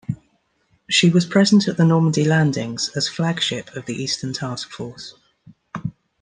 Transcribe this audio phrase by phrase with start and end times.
[0.89, 5.13] She was present at the Normandy landings as flagship of the Eastern Task Force.